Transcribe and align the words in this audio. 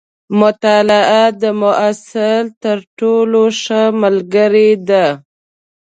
مطالعه 0.39 1.23
د 1.41 1.43
محصل 1.61 2.45
تر 2.63 2.77
ټولو 2.99 3.41
ښه 3.61 3.81
ملګرې 4.01 4.69
ده. 4.89 5.05